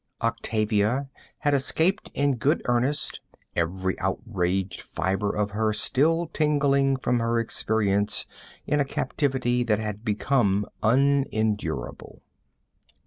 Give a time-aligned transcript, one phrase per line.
[0.23, 3.21] Octavia had escaped in good earnest,
[3.55, 8.25] every outraged fiber of her still tingling from her experience
[8.65, 12.23] in a captivity that had become unendurable.